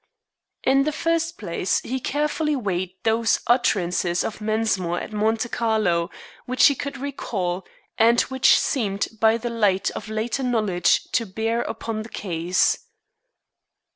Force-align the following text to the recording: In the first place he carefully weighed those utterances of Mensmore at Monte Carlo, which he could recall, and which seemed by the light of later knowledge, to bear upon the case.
In 0.63 0.81
the 0.83 0.91
first 0.91 1.37
place 1.37 1.79
he 1.81 1.99
carefully 1.99 2.55
weighed 2.55 2.95
those 3.03 3.39
utterances 3.45 4.23
of 4.23 4.41
Mensmore 4.41 4.99
at 4.99 5.13
Monte 5.13 5.47
Carlo, 5.49 6.09
which 6.47 6.65
he 6.65 6.73
could 6.73 6.97
recall, 6.97 7.67
and 7.99 8.19
which 8.21 8.57
seemed 8.59 9.07
by 9.19 9.37
the 9.37 9.51
light 9.51 9.91
of 9.91 10.09
later 10.09 10.41
knowledge, 10.41 11.03
to 11.11 11.27
bear 11.27 11.61
upon 11.61 12.01
the 12.01 12.09
case. 12.09 12.79